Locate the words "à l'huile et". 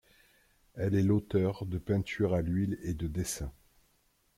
2.33-2.95